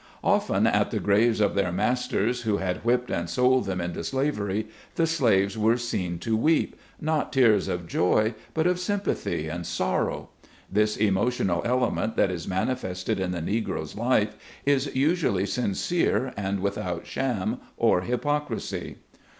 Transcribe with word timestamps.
Often 0.23 0.65
at 0.65 0.89
the 0.89 0.99
graves 0.99 1.39
of 1.39 1.53
their 1.53 1.71
masters, 1.71 2.41
who 2.41 2.57
had 2.57 2.83
whipped 2.83 3.11
and 3.11 3.29
sold 3.29 3.65
them 3.67 3.79
into 3.79 4.03
slavery, 4.03 4.67
the 4.95 5.05
slaves 5.05 5.59
were 5.59 5.77
seen 5.77 6.17
to 6.17 6.35
weep, 6.35 6.75
not 6.99 7.31
tears 7.31 7.67
of 7.67 7.85
joy, 7.85 8.33
but 8.55 8.65
of 8.65 8.79
sympathy 8.79 9.47
and 9.47 9.63
sorrow. 9.63 10.29
This 10.71 10.97
emotional 10.97 11.61
element 11.65 12.15
that 12.15 12.31
is 12.31 12.47
manifested 12.47 13.19
in 13.19 13.29
the 13.29 13.41
Negro's 13.43 13.95
life 13.95 14.35
is 14.65 14.89
usually 14.95 15.45
sincere 15.45 16.33
and 16.35 16.61
without 16.61 17.05
sham 17.05 17.59
or 17.77 18.01
hypocrisy. 18.01 18.95